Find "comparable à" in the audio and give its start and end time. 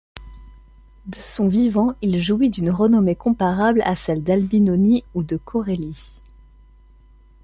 3.15-3.95